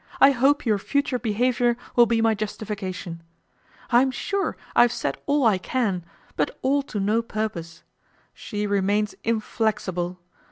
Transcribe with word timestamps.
I 0.19 0.31
hope 0.31 0.65
your 0.65 0.79
future 0.79 1.19
behaviour 1.19 1.77
will 1.95 2.07
be 2.07 2.23
my 2.23 2.33
justification. 2.33 3.21
I 3.91 4.01
am 4.01 4.09
sure 4.09 4.57
I 4.75 4.81
have 4.81 4.91
said 4.91 5.19
all 5.27 5.45
I 5.45 5.59
can; 5.59 6.03
but 6.35 6.57
all 6.63 6.81
to 6.89 6.99
no 6.99 7.21
purpose. 7.21 7.83
She 8.33 8.65
remains 8.65 9.13
inflexible. 9.23 10.17